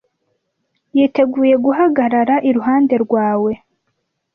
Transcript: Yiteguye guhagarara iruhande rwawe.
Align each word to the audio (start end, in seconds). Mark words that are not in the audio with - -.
Yiteguye 0.95 1.55
guhagarara 1.65 2.35
iruhande 2.49 2.95
rwawe. 3.03 3.51